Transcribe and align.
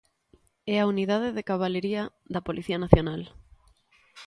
É 0.73 0.75
a 0.79 0.87
Unidade 0.93 1.29
de 1.37 1.47
Cabalería 1.49 2.03
da 2.33 2.45
Policía 2.47 2.77
Nacional. 2.83 3.21